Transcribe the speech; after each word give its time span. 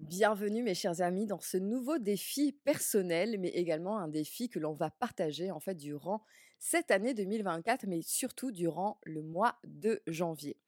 Bienvenue 0.00 0.64
mes 0.64 0.74
chers 0.74 1.02
amis 1.02 1.24
dans 1.24 1.40
ce 1.40 1.56
nouveau 1.56 1.98
défi 1.98 2.50
personnel, 2.50 3.38
mais 3.38 3.50
également 3.50 3.98
un 3.98 4.08
défi 4.08 4.48
que 4.48 4.58
l'on 4.58 4.72
va 4.72 4.90
partager 4.90 5.52
en 5.52 5.60
fait 5.60 5.76
durant 5.76 6.24
cette 6.58 6.90
année 6.90 7.14
2024, 7.14 7.86
mais 7.86 8.02
surtout 8.02 8.50
durant 8.50 8.98
le 9.04 9.22
mois 9.22 9.56
de 9.62 10.02
janvier. 10.08 10.58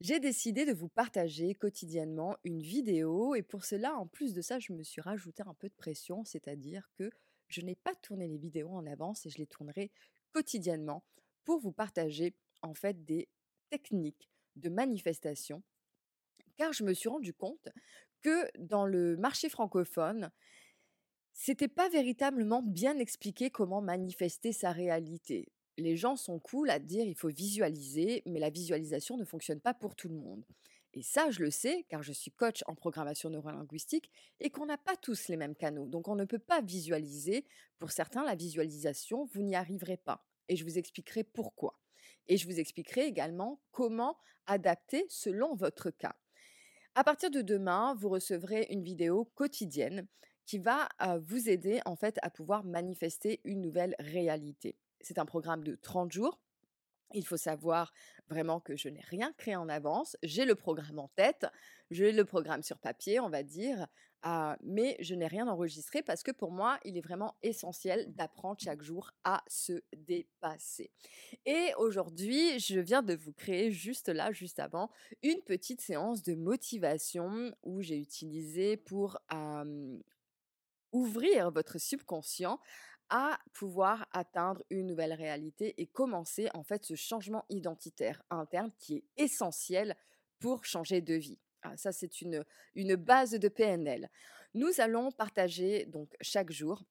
J'ai 0.00 0.20
décidé 0.20 0.66
de 0.66 0.74
vous 0.74 0.90
partager 0.90 1.54
quotidiennement 1.54 2.36
une 2.44 2.60
vidéo 2.60 3.34
et 3.34 3.42
pour 3.42 3.64
cela, 3.64 3.94
en 3.94 4.06
plus 4.06 4.34
de 4.34 4.42
ça, 4.42 4.58
je 4.58 4.74
me 4.74 4.82
suis 4.82 5.00
rajouté 5.00 5.42
un 5.46 5.54
peu 5.54 5.68
de 5.68 5.74
pression, 5.74 6.22
c'est-à-dire 6.24 6.90
que 6.98 7.10
je 7.48 7.62
n'ai 7.62 7.76
pas 7.76 7.94
tourné 7.94 8.28
les 8.28 8.38
vidéos 8.38 8.72
en 8.72 8.84
avance 8.84 9.24
et 9.24 9.30
je 9.30 9.38
les 9.38 9.46
tournerai 9.46 9.90
quotidiennement 10.32 11.04
pour 11.44 11.58
vous 11.58 11.72
partager 11.72 12.34
en 12.60 12.74
fait 12.74 13.04
des 13.06 13.28
techniques 13.70 14.28
de 14.56 14.68
manifestation 14.68 15.62
car 16.56 16.72
je 16.72 16.84
me 16.84 16.94
suis 16.94 17.08
rendu 17.08 17.32
compte 17.32 17.68
que 18.22 18.48
dans 18.58 18.86
le 18.86 19.16
marché 19.16 19.48
francophone, 19.48 20.30
c'était 21.32 21.68
pas 21.68 21.88
véritablement 21.88 22.62
bien 22.62 22.98
expliqué 22.98 23.50
comment 23.50 23.80
manifester 23.80 24.52
sa 24.52 24.72
réalité. 24.72 25.48
Les 25.78 25.96
gens 25.96 26.16
sont 26.16 26.38
cool 26.38 26.70
à 26.70 26.78
dire 26.78 27.04
il 27.04 27.16
faut 27.16 27.28
visualiser, 27.28 28.22
mais 28.26 28.40
la 28.40 28.50
visualisation 28.50 29.16
ne 29.16 29.24
fonctionne 29.24 29.60
pas 29.60 29.74
pour 29.74 29.96
tout 29.96 30.08
le 30.08 30.14
monde. 30.14 30.44
Et 30.94 31.02
ça, 31.02 31.30
je 31.30 31.42
le 31.42 31.50
sais, 31.50 31.86
car 31.88 32.02
je 32.02 32.12
suis 32.12 32.30
coach 32.30 32.62
en 32.66 32.74
programmation 32.74 33.30
neurolinguistique 33.30 34.10
et 34.40 34.50
qu'on 34.50 34.66
n'a 34.66 34.76
pas 34.76 34.96
tous 34.96 35.28
les 35.28 35.38
mêmes 35.38 35.54
canaux. 35.54 35.86
Donc, 35.86 36.08
on 36.08 36.14
ne 36.14 36.26
peut 36.26 36.38
pas 36.38 36.60
visualiser. 36.60 37.46
Pour 37.78 37.90
certains, 37.90 38.24
la 38.24 38.34
visualisation, 38.34 39.24
vous 39.32 39.42
n'y 39.42 39.56
arriverez 39.56 39.96
pas. 39.96 40.26
Et 40.48 40.56
je 40.56 40.64
vous 40.64 40.76
expliquerai 40.76 41.24
pourquoi. 41.24 41.80
Et 42.28 42.36
je 42.36 42.46
vous 42.46 42.60
expliquerai 42.60 43.06
également 43.06 43.62
comment 43.70 44.18
adapter 44.46 45.06
selon 45.08 45.54
votre 45.54 45.90
cas. 45.90 46.14
À 46.94 47.04
partir 47.04 47.30
de 47.30 47.40
demain, 47.40 47.94
vous 47.98 48.10
recevrez 48.10 48.66
une 48.68 48.82
vidéo 48.82 49.24
quotidienne 49.34 50.06
qui 50.44 50.58
va 50.58 50.90
vous 51.20 51.48
aider 51.48 51.80
en 51.86 51.96
fait 51.96 52.18
à 52.20 52.28
pouvoir 52.28 52.64
manifester 52.64 53.40
une 53.44 53.62
nouvelle 53.62 53.96
réalité. 53.98 54.76
C'est 55.00 55.18
un 55.18 55.24
programme 55.24 55.64
de 55.64 55.74
30 55.76 56.12
jours. 56.12 56.38
Il 57.14 57.26
faut 57.26 57.36
savoir 57.36 57.92
vraiment 58.28 58.60
que 58.60 58.76
je 58.76 58.88
n'ai 58.88 59.02
rien 59.08 59.32
créé 59.36 59.56
en 59.56 59.68
avance. 59.68 60.16
J'ai 60.22 60.44
le 60.44 60.54
programme 60.54 60.98
en 60.98 61.08
tête, 61.08 61.46
j'ai 61.90 62.12
le 62.12 62.24
programme 62.24 62.62
sur 62.62 62.78
papier, 62.78 63.20
on 63.20 63.28
va 63.28 63.42
dire, 63.42 63.86
ah, 64.24 64.56
mais 64.62 64.96
je 65.00 65.16
n'ai 65.16 65.26
rien 65.26 65.48
enregistré 65.48 66.00
parce 66.00 66.22
que 66.22 66.30
pour 66.30 66.52
moi, 66.52 66.78
il 66.84 66.96
est 66.96 67.00
vraiment 67.00 67.34
essentiel 67.42 68.06
d'apprendre 68.14 68.60
chaque 68.60 68.82
jour 68.82 69.10
à 69.24 69.42
se 69.48 69.82
dépasser. 69.96 70.92
Et 71.44 71.72
aujourd'hui, 71.76 72.60
je 72.60 72.78
viens 72.78 73.02
de 73.02 73.14
vous 73.14 73.32
créer 73.32 73.72
juste 73.72 74.08
là, 74.08 74.30
juste 74.30 74.60
avant, 74.60 74.90
une 75.24 75.42
petite 75.42 75.80
séance 75.80 76.22
de 76.22 76.36
motivation 76.36 77.52
où 77.64 77.82
j'ai 77.82 77.98
utilisé 77.98 78.76
pour 78.76 79.18
ouvrir 80.92 81.50
votre 81.50 81.78
subconscient 81.78 82.60
à 83.14 83.38
pouvoir 83.52 84.08
atteindre 84.12 84.64
une 84.70 84.86
nouvelle 84.86 85.12
réalité 85.12 85.74
et 85.76 85.86
commencer 85.86 86.48
en 86.54 86.64
fait 86.64 86.84
ce 86.84 86.94
changement 86.94 87.44
identitaire 87.50 88.22
interne 88.30 88.72
qui 88.78 88.96
est 88.96 89.04
essentiel 89.18 89.94
pour 90.40 90.64
changer 90.64 91.02
de 91.02 91.14
vie. 91.14 91.38
Ah, 91.60 91.76
ça, 91.76 91.92
c'est 91.92 92.22
une, 92.22 92.42
une 92.74 92.96
base 92.96 93.32
de 93.32 93.48
PNL. 93.48 94.08
Nous 94.54 94.80
allons 94.80 95.12
partager 95.12 95.84
donc 95.84 96.16
chaque 96.22 96.50
jour 96.50 96.82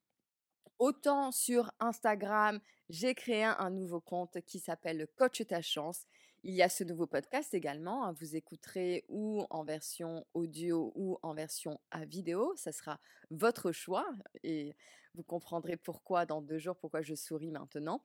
Autant 0.81 1.31
sur 1.31 1.71
Instagram, 1.79 2.59
j'ai 2.89 3.13
créé 3.13 3.43
un 3.43 3.69
nouveau 3.69 4.01
compte 4.01 4.41
qui 4.47 4.57
s'appelle 4.57 5.07
Coach 5.15 5.45
ta 5.45 5.61
chance. 5.61 6.07
Il 6.43 6.55
y 6.55 6.63
a 6.63 6.69
ce 6.69 6.83
nouveau 6.83 7.05
podcast 7.05 7.53
également. 7.53 8.03
Hein, 8.03 8.15
vous 8.19 8.35
écouterez 8.35 9.05
ou 9.09 9.45
en 9.51 9.63
version 9.63 10.25
audio 10.33 10.91
ou 10.95 11.19
en 11.21 11.35
version 11.35 11.79
à 11.91 12.03
vidéo. 12.05 12.53
Ça 12.55 12.71
sera 12.71 12.99
votre 13.29 13.71
choix 13.71 14.09
et 14.43 14.75
vous 15.13 15.21
comprendrez 15.21 15.77
pourquoi 15.77 16.25
dans 16.25 16.41
deux 16.41 16.57
jours, 16.57 16.77
pourquoi 16.77 17.03
je 17.03 17.13
souris 17.13 17.51
maintenant. 17.51 18.01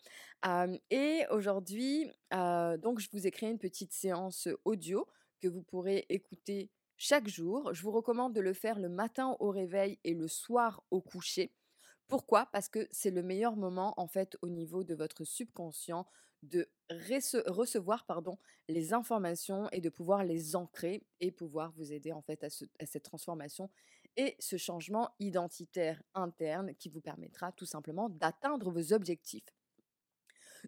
et 0.91 1.25
aujourd'hui, 1.31 2.11
je 2.31 3.09
vous 3.13 3.27
ai 3.27 3.31
créé 3.31 3.51
une 3.51 3.59
petite 3.59 3.93
séance 3.93 4.49
audio 4.67 5.07
que 5.41 5.49
vous 5.49 5.63
pourrez 5.63 6.05
écouter 6.11 6.71
chaque 6.99 7.29
jour. 7.29 7.73
Je 7.73 7.83
vous 7.83 7.91
recommande 7.91 8.35
de 8.35 8.41
le 8.41 8.53
faire 8.53 8.79
le 8.79 8.91
matin 8.91 9.37
au 9.41 9.51
réveil 9.51 9.99
et 10.05 10.15
le 10.15 10.29
soir 10.29 10.83
au 10.91 11.01
coucher. 11.01 11.53
Pourquoi? 12.07 12.47
Parce 12.53 12.69
que 12.69 12.87
c'est 12.91 13.11
le 13.11 13.23
meilleur 13.23 13.57
moment 13.57 13.95
en 13.97 14.07
fait 14.09 14.37
au 14.43 14.49
niveau 14.49 14.85
de 14.85 14.95
votre 14.95 15.25
subconscient 15.25 16.07
de 16.43 16.69
recevoir 16.91 18.05
les 18.69 18.93
informations 18.93 19.69
et 19.71 19.81
de 19.81 19.89
pouvoir 19.89 20.25
les 20.25 20.57
ancrer 20.57 21.03
et 21.21 21.31
pouvoir 21.31 21.73
vous 21.73 21.93
aider 21.93 22.13
en 22.13 22.23
fait 22.23 22.45
à, 22.45 22.49
à 22.79 22.87
cette 22.87 23.03
transformation 23.03 23.71
et 24.17 24.37
ce 24.39 24.57
changement 24.57 25.11
identitaire 25.19 26.03
interne 26.15 26.75
qui 26.75 26.89
vous 26.89 27.01
permettra 27.01 27.53
tout 27.53 27.67
simplement 27.67 28.09
d'atteindre 28.09 28.71
vos 28.71 28.93
objectifs. 28.93 29.45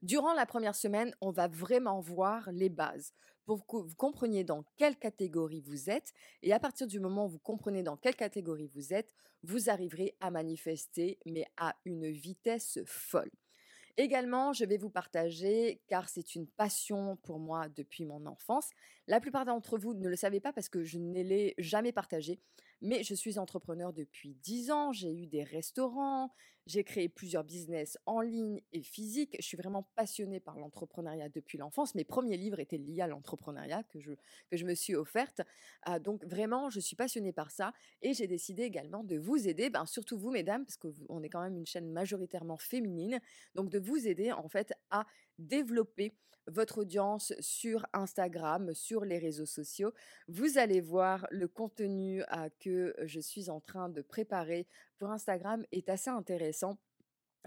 Durant 0.03 0.35
la 0.35 0.47
première 0.47 0.75
semaine, 0.75 1.15
on 1.21 1.31
va 1.31 1.49
vraiment 1.49 2.01
voir 2.01 2.51
les 2.53 2.69
bases 2.69 3.13
pour 3.47 3.67
que 3.67 3.77
vous 3.79 3.97
compreniez 3.97 4.45
dans 4.45 4.63
quelle 4.77 4.97
catégorie 4.97 5.63
vous 5.63 5.91
êtes. 5.91 6.13
Et 6.43 6.53
à 6.53 6.61
partir 6.61 6.87
du 6.87 7.01
moment 7.01 7.25
où 7.25 7.31
vous 7.31 7.39
comprenez 7.39 7.83
dans 7.83 7.97
quelle 7.97 8.15
catégorie 8.15 8.69
vous 8.69 8.93
êtes, 8.93 9.15
vous 9.43 9.71
arriverez 9.71 10.15
à 10.21 10.31
manifester, 10.31 11.19
mais 11.25 11.47
à 11.57 11.75
une 11.85 12.11
vitesse 12.11 12.79
folle. 12.85 13.31
Également, 14.01 14.53
je 14.53 14.65
vais 14.65 14.79
vous 14.79 14.91
partager, 14.91 15.83
car 15.89 16.09
c'est 16.09 16.37
une 16.37 16.47
passion 16.47 17.17
pour 17.17 17.41
moi 17.41 17.69
depuis 17.69 18.05
mon 18.05 18.27
enfance. 18.27 18.71
La 19.09 19.19
plupart 19.19 19.45
d'entre 19.45 19.77
vous 19.77 19.93
ne 19.93 20.09
le 20.09 20.15
savez 20.15 20.39
pas 20.39 20.53
parce 20.53 20.69
que 20.69 20.85
je 20.85 20.99
ne 20.99 21.21
l'ai 21.21 21.57
jamais 21.59 21.91
partagé, 21.91 22.39
mais 22.81 23.03
je 23.03 23.15
suis 23.17 23.41
entrepreneur 23.41 23.93
depuis 23.93 24.35
10 24.35 24.71
ans, 24.71 24.93
j'ai 24.93 25.13
eu 25.13 25.27
des 25.27 25.43
restaurants, 25.43 26.33
j'ai 26.69 26.85
créé 26.85 27.09
plusieurs 27.09 27.45
business 27.45 27.99
en 28.05 28.21
ligne 28.21 28.61
et 28.73 28.83
physique. 28.83 29.37
Je 29.41 29.45
suis 29.45 29.57
vraiment 29.57 29.85
passionnée 29.97 30.39
par 30.39 30.59
l'entrepreneuriat 30.59 31.31
depuis 31.31 31.57
l'enfance. 31.57 31.95
Mes 31.95 32.05
premiers 32.05 32.37
livres 32.37 32.61
étaient 32.61 32.77
liés 32.77 33.01
à 33.01 33.07
l'entrepreneuriat 33.07 33.83
que 33.85 34.01
je, 34.01 34.13
que 34.51 34.57
je 34.57 34.67
me 34.67 34.75
suis 34.75 34.95
offerte. 34.95 35.41
Ah, 35.83 35.99
donc 35.99 36.25
vraiment, 36.27 36.69
je 36.69 36.79
suis 36.79 36.95
passionnée 36.95 37.33
par 37.33 37.51
ça 37.51 37.73
et 38.03 38.13
j'ai 38.13 38.27
décidé 38.27 38.65
également 38.65 39.03
de 39.03 39.17
vous 39.17 39.49
aider, 39.49 39.71
ben, 39.71 39.87
surtout 39.87 40.19
vous 40.19 40.31
mesdames, 40.31 40.67
parce 40.67 40.77
qu'on 40.77 41.23
est 41.23 41.31
quand 41.31 41.43
même 41.43 41.57
une 41.57 41.67
chaîne 41.67 41.91
majoritairement 41.91 42.59
féminine, 42.59 43.19
donc 43.55 43.71
de 43.71 43.79
vous 43.79 44.07
aider 44.07 44.31
en 44.31 44.49
fait 44.49 44.75
à 44.91 45.07
développer 45.39 46.13
votre 46.49 46.79
audience 46.79 47.33
sur 47.41 47.87
Instagram, 47.93 48.75
sur 48.75 49.05
les 49.05 49.19
réseaux 49.19 49.47
sociaux. 49.47 49.93
Vous 50.29 50.59
allez 50.59 50.81
voir 50.81 51.27
le 51.31 51.47
contenu 51.47 52.23
que 52.61 52.95
je 53.05 53.21
suis 53.21 53.51
en 53.51 53.61
train 53.61 53.89
de 53.89 54.03
préparer 54.03 54.67
pour 54.99 55.11
Instagram 55.11 55.65
est 55.73 55.89
assez 55.89 56.11
intéressant 56.11 56.79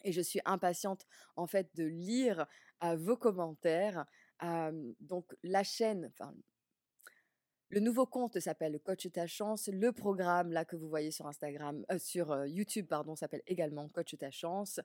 et 0.04 0.12
je 0.12 0.22
suis 0.22 0.42
impatiente 0.46 1.06
en 1.36 1.48
fait 1.48 1.70
de 1.76 1.84
lire 1.84 2.48
vos 2.82 3.18
commentaires. 3.18 4.06
donc 5.00 5.36
la 5.44 5.64
chaîne, 5.64 6.12
enfin 6.14 6.34
le 7.70 7.80
nouveau 7.80 8.06
compte 8.06 8.38
s'appelle 8.40 8.80
Coach 8.82 9.10
ta 9.14 9.28
chance. 9.28 9.70
Le 9.72 9.94
programme 9.94 10.52
là 10.52 10.66
que 10.66 10.76
vous 10.76 10.90
voyez 10.90 11.10
sur 11.10 11.28
Instagram, 11.28 11.86
sur 12.00 12.46
YouTube 12.46 12.88
pardon, 12.88 13.16
s'appelle 13.16 13.44
également 13.48 13.88
Coach 13.90 14.18
ta 14.18 14.30
chance 14.30 14.82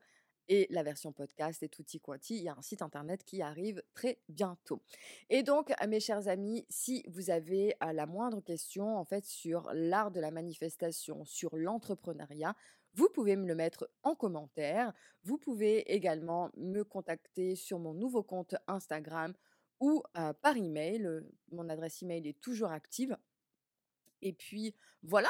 et 0.49 0.67
la 0.71 0.83
version 0.83 1.13
podcast 1.13 1.63
et 1.63 1.69
tutti 1.69 2.01
quanti. 2.01 2.37
Il 2.37 2.43
y 2.43 2.49
a 2.49 2.57
un 2.57 2.63
site 2.63 2.83
internet 2.83 3.25
qui 3.25 3.43
arrive 3.43 3.83
très 3.95 4.19
bientôt. 4.29 4.83
Et 5.31 5.43
donc, 5.43 5.73
mes 5.87 6.01
chers 6.01 6.29
amis, 6.29 6.67
si 6.69 7.05
vous 7.09 7.31
avez 7.31 7.77
la 7.81 8.07
moindre 8.07 8.41
question 8.41 8.97
en 8.97 9.05
fait 9.05 9.25
sur 9.25 9.71
l'art 9.73 10.11
de 10.11 10.21
la 10.21 10.31
manifestation, 10.31 11.25
sur 11.25 11.57
l'entrepreneuriat, 11.57 12.55
vous 12.95 13.09
pouvez 13.11 13.37
me 13.37 13.47
le 13.47 13.55
mettre 13.55 13.91
en 14.03 14.15
commentaire. 14.15 14.93
Vous 15.23 15.37
pouvez 15.37 15.93
également 15.93 16.51
me 16.57 16.83
contacter 16.83 17.55
sur 17.55 17.79
mon 17.79 17.93
nouveau 17.93 18.23
compte 18.23 18.55
Instagram 18.69 19.35
ou 19.81 20.03
par 20.15 20.57
email. 20.57 21.23
Mon 21.53 21.69
adresse 21.69 22.03
email 22.03 22.27
est 22.27 22.41
toujours 22.41 22.71
active. 22.71 23.17
Et 24.23 24.33
puis 24.33 24.75
voilà, 25.03 25.29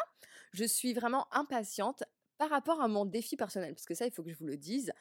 je 0.52 0.64
suis 0.64 0.94
vraiment 0.94 1.26
impatiente 1.34 2.04
par 2.38 2.50
rapport 2.50 2.80
à 2.80 2.88
mon 2.88 3.04
défi 3.04 3.36
personnel, 3.36 3.74
parce 3.74 3.86
que 3.86 3.94
ça, 3.94 4.06
il 4.06 4.12
faut 4.12 4.22
que 4.22 4.30
je 4.30 4.36
vous 4.36 4.46
le 4.46 4.56
dise, 4.56 4.92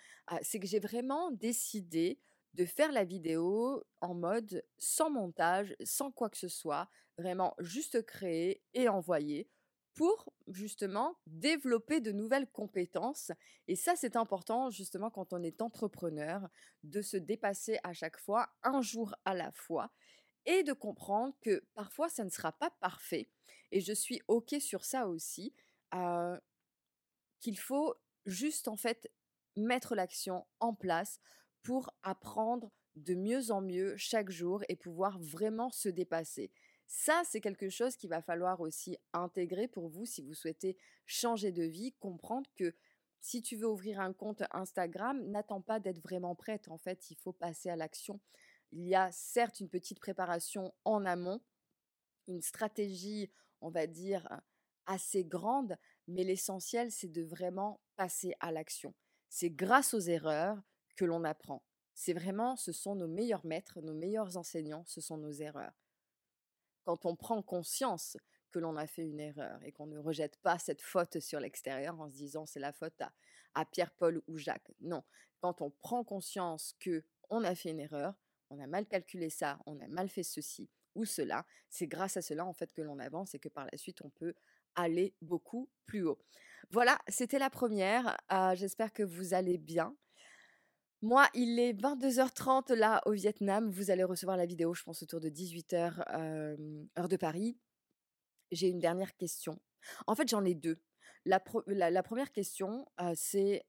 c'est 0.41 0.59
que 0.59 0.67
j'ai 0.67 0.79
vraiment 0.79 1.31
décidé 1.31 2.19
de 2.53 2.65
faire 2.65 2.91
la 2.91 3.03
vidéo 3.03 3.83
en 3.99 4.13
mode 4.13 4.63
sans 4.77 5.09
montage, 5.09 5.75
sans 5.83 6.11
quoi 6.11 6.29
que 6.29 6.37
ce 6.37 6.47
soit, 6.47 6.89
vraiment 7.17 7.53
juste 7.59 8.05
créer 8.05 8.61
et 8.73 8.87
envoyer 8.87 9.49
pour 9.93 10.33
justement 10.47 11.17
développer 11.25 12.01
de 12.01 12.11
nouvelles 12.11 12.49
compétences. 12.51 13.31
Et 13.67 13.75
ça, 13.75 13.95
c'est 13.95 14.15
important 14.17 14.69
justement 14.69 15.09
quand 15.09 15.31
on 15.31 15.41
est 15.41 15.61
entrepreneur, 15.61 16.49
de 16.83 17.01
se 17.01 17.17
dépasser 17.17 17.79
à 17.83 17.93
chaque 17.93 18.17
fois, 18.17 18.49
un 18.63 18.81
jour 18.81 19.15
à 19.25 19.33
la 19.33 19.51
fois, 19.51 19.91
et 20.45 20.63
de 20.63 20.73
comprendre 20.73 21.33
que 21.41 21.63
parfois, 21.73 22.07
ça 22.09 22.23
ne 22.23 22.29
sera 22.29 22.51
pas 22.51 22.69
parfait. 22.81 23.29
Et 23.71 23.81
je 23.81 23.93
suis 23.93 24.21
OK 24.27 24.55
sur 24.59 24.85
ça 24.85 25.07
aussi 25.07 25.53
qu'il 27.45 27.59
faut 27.59 27.93
juste 28.25 28.67
en 28.67 28.75
fait 28.75 29.07
mettre 29.55 29.93
l'action 29.93 30.47
en 30.59 30.73
place 30.73 31.19
pour 31.61 31.91
apprendre 32.01 32.71
de 32.95 33.13
mieux 33.13 33.51
en 33.51 33.61
mieux 33.61 33.95
chaque 33.97 34.31
jour 34.31 34.63
et 34.67 34.75
pouvoir 34.75 35.19
vraiment 35.19 35.69
se 35.69 35.87
dépasser. 35.87 36.51
Ça, 36.87 37.21
c'est 37.23 37.41
quelque 37.41 37.69
chose 37.69 37.97
qu'il 37.97 38.09
va 38.09 38.23
falloir 38.23 38.61
aussi 38.61 38.97
intégrer 39.13 39.67
pour 39.67 39.89
vous 39.89 40.07
si 40.07 40.23
vous 40.23 40.33
souhaitez 40.33 40.75
changer 41.05 41.51
de 41.51 41.61
vie, 41.61 41.93
comprendre 41.99 42.49
que 42.55 42.73
si 43.21 43.43
tu 43.43 43.57
veux 43.57 43.67
ouvrir 43.67 43.99
un 43.99 44.13
compte 44.13 44.41
Instagram, 44.49 45.23
n'attends 45.29 45.61
pas 45.61 45.79
d'être 45.79 46.01
vraiment 46.01 46.33
prête. 46.33 46.67
En 46.69 46.79
fait, 46.79 47.11
il 47.11 47.15
faut 47.17 47.33
passer 47.33 47.69
à 47.69 47.75
l'action. 47.75 48.19
Il 48.71 48.87
y 48.87 48.95
a 48.95 49.11
certes 49.11 49.59
une 49.59 49.69
petite 49.69 49.99
préparation 49.99 50.73
en 50.83 51.05
amont, 51.05 51.41
une 52.27 52.41
stratégie, 52.41 53.31
on 53.61 53.69
va 53.69 53.85
dire, 53.85 54.27
assez 54.87 55.23
grande, 55.23 55.77
mais 56.07 56.23
l'essentiel, 56.23 56.91
c'est 56.91 57.11
de 57.11 57.23
vraiment 57.23 57.79
passer 57.95 58.35
à 58.39 58.51
l'action. 58.51 58.93
C'est 59.29 59.49
grâce 59.49 59.93
aux 59.93 59.99
erreurs 59.99 60.61
que 60.95 61.05
l'on 61.05 61.23
apprend. 61.23 61.63
C'est 61.93 62.13
vraiment, 62.13 62.55
ce 62.55 62.71
sont 62.71 62.95
nos 62.95 63.07
meilleurs 63.07 63.45
maîtres, 63.45 63.81
nos 63.81 63.93
meilleurs 63.93 64.37
enseignants, 64.37 64.83
ce 64.85 65.01
sont 65.01 65.17
nos 65.17 65.31
erreurs. 65.31 65.73
Quand 66.83 67.05
on 67.05 67.15
prend 67.15 67.41
conscience 67.41 68.17
que 68.51 68.59
l'on 68.59 68.77
a 68.77 68.87
fait 68.87 69.05
une 69.05 69.19
erreur 69.19 69.61
et 69.63 69.71
qu'on 69.71 69.87
ne 69.87 69.97
rejette 69.97 70.37
pas 70.37 70.59
cette 70.59 70.81
faute 70.81 71.19
sur 71.19 71.39
l'extérieur 71.39 71.99
en 71.99 72.09
se 72.09 72.15
disant 72.15 72.45
c'est 72.45 72.59
la 72.59 72.71
faute 72.71 72.99
à, 73.01 73.11
à 73.53 73.65
Pierre, 73.65 73.91
Paul 73.91 74.21
ou 74.27 74.37
Jacques. 74.37 74.71
Non, 74.81 75.03
quand 75.39 75.61
on 75.61 75.71
prend 75.71 76.03
conscience 76.03 76.73
que 76.79 77.03
on 77.29 77.43
a 77.43 77.55
fait 77.55 77.71
une 77.71 77.79
erreur, 77.79 78.13
on 78.49 78.59
a 78.59 78.67
mal 78.67 78.85
calculé 78.85 79.29
ça, 79.29 79.59
on 79.65 79.79
a 79.79 79.87
mal 79.87 80.09
fait 80.09 80.23
ceci 80.23 80.69
ou 80.95 81.05
cela, 81.05 81.45
c'est 81.69 81.87
grâce 81.87 82.17
à 82.17 82.21
cela 82.21 82.45
en 82.45 82.53
fait 82.53 82.71
que 82.71 82.81
l'on 82.81 82.99
avance 82.99 83.35
et 83.35 83.39
que 83.39 83.49
par 83.49 83.67
la 83.69 83.77
suite 83.77 84.01
on 84.01 84.09
peut 84.09 84.33
aller 84.75 85.13
beaucoup 85.21 85.69
plus 85.85 86.05
haut. 86.05 86.19
Voilà, 86.71 86.99
c'était 87.07 87.39
la 87.39 87.49
première. 87.49 88.17
Euh, 88.31 88.55
j'espère 88.55 88.91
que 88.91 89.03
vous 89.03 89.33
allez 89.33 89.57
bien. 89.57 89.95
Moi, 91.01 91.27
il 91.33 91.59
est 91.59 91.73
22h30 91.73 92.73
là 92.73 93.01
au 93.05 93.11
Vietnam. 93.11 93.69
Vous 93.69 93.91
allez 93.91 94.03
recevoir 94.03 94.37
la 94.37 94.45
vidéo, 94.45 94.73
je 94.73 94.83
pense, 94.83 95.03
autour 95.03 95.19
de 95.19 95.29
18h, 95.29 96.01
heure 96.97 97.07
de 97.07 97.17
Paris. 97.17 97.59
J'ai 98.51 98.69
une 98.69 98.79
dernière 98.79 99.15
question. 99.15 99.59
En 100.07 100.15
fait, 100.15 100.27
j'en 100.27 100.43
ai 100.43 100.55
deux. 100.55 100.79
La, 101.25 101.39
première 101.39 102.31
question, 102.31 102.87
c'est 103.13 103.65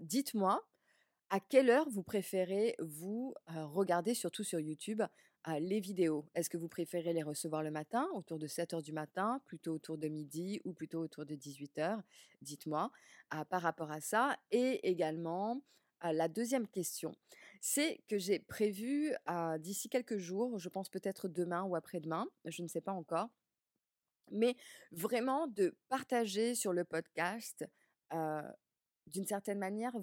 dites-moi 0.00 0.64
à 1.30 1.40
quelle 1.40 1.70
heure 1.70 1.88
vous 1.88 2.02
préférez 2.04 2.76
vous 2.78 3.34
regarder, 3.48 4.14
surtout 4.14 4.44
sur 4.44 4.60
YouTube, 4.60 5.02
les 5.60 5.80
vidéos 5.80 6.24
Est-ce 6.34 6.50
que 6.50 6.56
vous 6.56 6.68
préférez 6.68 7.12
les 7.12 7.22
recevoir 7.22 7.62
le 7.62 7.70
matin, 7.70 8.08
autour 8.14 8.38
de 8.38 8.46
7 8.46 8.74
heures 8.74 8.82
du 8.82 8.92
matin, 8.92 9.40
plutôt 9.46 9.72
autour 9.72 9.96
de 9.96 10.08
midi 10.08 10.60
ou 10.64 10.72
plutôt 10.72 11.00
autour 11.00 11.24
de 11.24 11.34
18 11.34 11.78
heures? 11.78 12.02
Dites-moi 12.42 12.90
par 13.48 13.62
rapport 13.62 13.90
à 13.90 14.00
ça. 14.00 14.36
Et 14.50 14.88
également, 14.88 15.60
la 16.02 16.28
deuxième 16.28 16.66
question, 16.68 17.14
c'est 17.60 18.00
que 18.08 18.18
j'ai 18.18 18.38
prévu 18.38 19.14
d'ici 19.58 19.88
quelques 19.88 20.18
jours, 20.18 20.58
je 20.58 20.68
pense 20.68 20.88
peut-être 20.88 21.28
demain 21.28 21.62
ou 21.64 21.76
après-demain, 21.76 22.26
je 22.44 22.62
ne 22.62 22.68
sais 22.68 22.80
pas 22.80 22.92
encore, 22.92 23.28
mais 24.30 24.56
vraiment 24.92 25.46
de 25.46 25.76
partager 25.88 26.54
sur 26.54 26.72
le 26.72 26.84
podcast 26.84 27.64
d'une 29.06 29.26
certaine 29.26 29.58
manière 29.58 29.94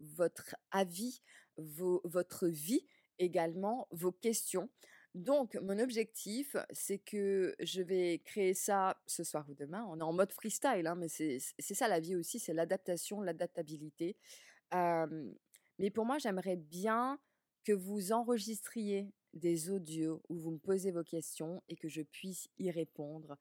votre 0.00 0.56
avis, 0.70 1.20
votre 1.56 2.46
vie 2.48 2.86
également, 3.18 3.88
vos 3.90 4.12
questions. 4.12 4.68
Donc, 5.14 5.54
mon 5.62 5.78
objectif, 5.78 6.56
c'est 6.72 6.98
que 6.98 7.54
je 7.60 7.82
vais 7.82 8.20
créer 8.24 8.52
ça 8.54 9.00
ce 9.06 9.22
soir 9.22 9.46
ou 9.48 9.54
demain. 9.54 9.86
On 9.88 10.00
est 10.00 10.02
en 10.02 10.12
mode 10.12 10.32
freestyle, 10.32 10.86
hein, 10.86 10.96
mais 10.96 11.08
c'est 11.08 11.38
ça 11.58 11.86
la 11.86 12.00
vie 12.00 12.16
aussi, 12.16 12.40
c'est 12.40 12.54
l'adaptation, 12.54 13.20
l'adaptabilité. 13.20 14.16
mais 14.72 15.90
pour 15.92 16.04
moi, 16.04 16.18
j'aimerais 16.18 16.56
bien 16.56 17.18
que 17.64 17.72
vous 17.72 18.12
enregistriez 18.12 19.12
des 19.32 19.70
audios 19.70 20.22
où 20.28 20.36
vous 20.38 20.50
me 20.52 20.58
posez 20.58 20.90
vos 20.90 21.02
questions 21.02 21.62
et 21.68 21.76
que 21.76 21.88
je 21.88 22.02
puisse 22.02 22.48
y 22.58 22.70
répondre 22.70 23.36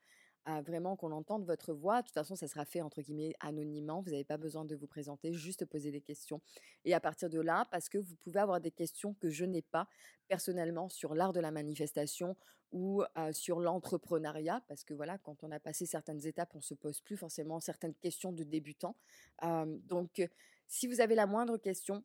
vraiment 0.65 0.95
qu'on 0.95 1.11
entende 1.11 1.45
votre 1.45 1.73
voix. 1.73 2.01
De 2.01 2.07
toute 2.07 2.13
façon, 2.13 2.35
ça 2.35 2.47
sera 2.47 2.65
fait 2.65 2.81
entre 2.81 3.01
guillemets 3.01 3.33
anonymement. 3.39 4.01
Vous 4.01 4.11
n'avez 4.11 4.23
pas 4.23 4.37
besoin 4.37 4.65
de 4.65 4.75
vous 4.75 4.87
présenter, 4.87 5.33
juste 5.33 5.65
poser 5.65 5.91
des 5.91 6.01
questions. 6.01 6.41
Et 6.85 6.93
à 6.93 6.99
partir 6.99 7.29
de 7.29 7.39
là, 7.39 7.65
parce 7.71 7.89
que 7.89 7.97
vous 7.97 8.15
pouvez 8.15 8.39
avoir 8.39 8.59
des 8.59 8.71
questions 8.71 9.13
que 9.15 9.29
je 9.29 9.45
n'ai 9.45 9.61
pas 9.61 9.87
personnellement 10.27 10.89
sur 10.89 11.15
l'art 11.15 11.33
de 11.33 11.39
la 11.39 11.51
manifestation 11.51 12.35
ou 12.71 13.03
sur 13.31 13.59
l'entrepreneuriat, 13.59 14.61
parce 14.67 14.83
que 14.83 14.93
voilà, 14.93 15.17
quand 15.19 15.43
on 15.43 15.51
a 15.51 15.59
passé 15.59 15.85
certaines 15.85 16.25
étapes, 16.25 16.55
on 16.55 16.61
se 16.61 16.73
pose 16.73 17.01
plus 17.01 17.17
forcément 17.17 17.59
certaines 17.59 17.93
questions 17.95 18.31
de 18.31 18.43
débutants. 18.43 18.95
donc, 19.41 20.27
si 20.67 20.87
vous 20.87 21.01
avez 21.01 21.15
la 21.15 21.27
moindre 21.27 21.57
question, 21.57 22.03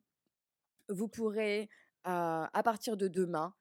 vous 0.88 1.08
pourrez 1.08 1.69
à 2.05 2.62
partir 2.62 2.96
de 2.96 3.08
demain 3.08 3.55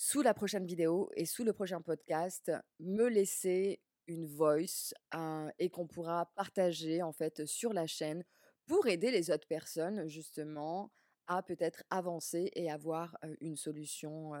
sous 0.00 0.22
la 0.22 0.32
prochaine 0.32 0.64
vidéo 0.64 1.10
et 1.16 1.26
sous 1.26 1.42
le 1.42 1.52
prochain 1.52 1.82
podcast, 1.82 2.52
me 2.78 3.08
laisser 3.08 3.82
une 4.06 4.26
voice 4.26 4.94
et 5.58 5.70
qu'on 5.70 5.88
pourra 5.88 6.26
partager 6.36 7.02
en 7.02 7.12
fait 7.12 7.44
sur 7.46 7.72
la 7.72 7.88
chaîne 7.88 8.24
pour 8.66 8.86
aider 8.86 9.10
les 9.10 9.32
autres 9.32 9.48
personnes 9.48 10.06
justement 10.06 10.92
à 11.26 11.42
peut-être 11.42 11.82
avancer 11.90 12.52
et 12.54 12.70
avoir 12.70 13.18
une 13.40 13.56
solution 13.56 14.34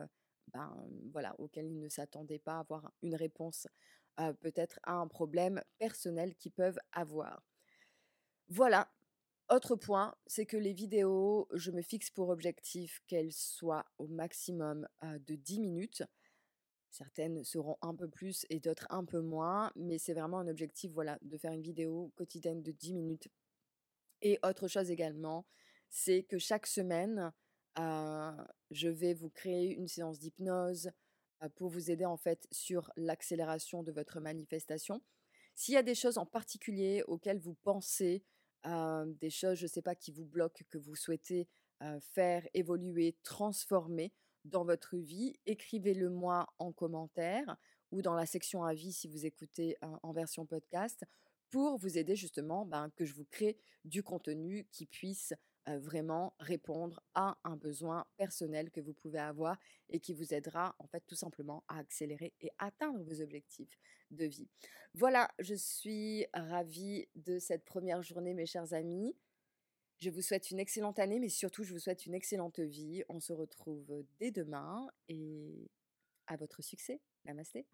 ben, 0.52 0.72
voilà, 1.12 1.34
auquel 1.40 1.66
ils 1.66 1.80
ne 1.80 1.88
s'attendaient 1.88 2.38
pas, 2.38 2.60
avoir 2.60 2.92
une 3.02 3.16
réponse 3.16 3.66
peut-être 4.38 4.78
à 4.84 4.92
un 4.92 5.08
problème 5.08 5.60
personnel 5.78 6.36
qu'ils 6.36 6.52
peuvent 6.52 6.78
avoir. 6.92 7.42
Voilà, 8.46 8.88
autre 9.50 9.76
point, 9.76 10.14
c'est 10.26 10.46
que 10.46 10.56
les 10.56 10.72
vidéos, 10.72 11.48
je 11.52 11.70
me 11.70 11.82
fixe 11.82 12.10
pour 12.10 12.28
objectif 12.28 13.00
qu'elles 13.06 13.32
soient 13.32 13.86
au 13.98 14.06
maximum 14.06 14.86
de 15.02 15.34
10 15.34 15.60
minutes. 15.60 16.02
Certaines 16.90 17.44
seront 17.44 17.76
un 17.82 17.94
peu 17.94 18.08
plus 18.08 18.46
et 18.50 18.60
d'autres 18.60 18.86
un 18.90 19.04
peu 19.04 19.20
moins, 19.20 19.72
mais 19.76 19.98
c'est 19.98 20.14
vraiment 20.14 20.38
un 20.38 20.48
objectif 20.48 20.92
voilà, 20.92 21.18
de 21.22 21.36
faire 21.36 21.52
une 21.52 21.62
vidéo 21.62 22.12
quotidienne 22.16 22.62
de 22.62 22.72
10 22.72 22.94
minutes. 22.94 23.28
Et 24.22 24.38
autre 24.42 24.68
chose 24.68 24.90
également, 24.90 25.46
c'est 25.90 26.22
que 26.22 26.38
chaque 26.38 26.66
semaine, 26.66 27.32
je 27.76 28.88
vais 28.88 29.14
vous 29.14 29.30
créer 29.30 29.74
une 29.74 29.88
séance 29.88 30.18
d'hypnose 30.18 30.90
pour 31.54 31.68
vous 31.68 31.90
aider 31.90 32.04
en 32.04 32.16
fait 32.16 32.46
sur 32.50 32.90
l'accélération 32.96 33.82
de 33.82 33.92
votre 33.92 34.20
manifestation. 34.20 35.00
S'il 35.54 35.74
y 35.74 35.78
a 35.78 35.82
des 35.82 35.94
choses 35.94 36.18
en 36.18 36.26
particulier 36.26 37.02
auxquelles 37.06 37.38
vous 37.38 37.54
pensez, 37.62 38.24
des 38.64 39.30
choses, 39.30 39.58
je 39.58 39.64
ne 39.64 39.68
sais 39.68 39.82
pas, 39.82 39.94
qui 39.94 40.12
vous 40.12 40.24
bloquent, 40.24 40.64
que 40.68 40.78
vous 40.78 40.96
souhaitez 40.96 41.48
faire 42.00 42.46
évoluer, 42.54 43.16
transformer 43.22 44.12
dans 44.44 44.64
votre 44.64 44.96
vie, 44.96 45.38
écrivez-le 45.46 46.10
moi 46.10 46.46
en 46.58 46.72
commentaire 46.72 47.56
ou 47.90 48.02
dans 48.02 48.14
la 48.14 48.26
section 48.26 48.64
avis 48.64 48.92
si 48.92 49.08
vous 49.08 49.26
écoutez 49.26 49.76
en 49.82 50.12
version 50.12 50.46
podcast 50.46 51.04
pour 51.50 51.78
vous 51.78 51.98
aider 51.98 52.16
justement 52.16 52.66
ben, 52.66 52.90
que 52.96 53.04
je 53.04 53.14
vous 53.14 53.24
crée 53.24 53.58
du 53.84 54.02
contenu 54.02 54.66
qui 54.70 54.86
puisse 54.86 55.32
vraiment 55.76 56.34
répondre 56.38 57.02
à 57.14 57.36
un 57.44 57.56
besoin 57.56 58.06
personnel 58.16 58.70
que 58.70 58.80
vous 58.80 58.94
pouvez 58.94 59.18
avoir 59.18 59.58
et 59.90 60.00
qui 60.00 60.14
vous 60.14 60.32
aidera 60.32 60.74
en 60.78 60.86
fait 60.86 61.02
tout 61.06 61.14
simplement 61.14 61.64
à 61.68 61.78
accélérer 61.78 62.32
et 62.40 62.50
atteindre 62.58 63.02
vos 63.02 63.20
objectifs 63.20 63.76
de 64.10 64.24
vie. 64.24 64.48
Voilà, 64.94 65.30
je 65.38 65.54
suis 65.54 66.26
ravie 66.32 67.06
de 67.14 67.38
cette 67.38 67.64
première 67.64 68.02
journée 68.02 68.34
mes 68.34 68.46
chers 68.46 68.72
amis. 68.72 69.14
Je 69.98 70.10
vous 70.10 70.22
souhaite 70.22 70.50
une 70.50 70.60
excellente 70.60 70.98
année 70.98 71.18
mais 71.18 71.28
surtout 71.28 71.64
je 71.64 71.72
vous 71.72 71.80
souhaite 71.80 72.06
une 72.06 72.14
excellente 72.14 72.60
vie. 72.60 73.02
On 73.08 73.20
se 73.20 73.32
retrouve 73.32 74.04
dès 74.18 74.30
demain 74.30 74.88
et 75.08 75.70
à 76.26 76.36
votre 76.36 76.62
succès. 76.62 77.00
Namasté. 77.24 77.66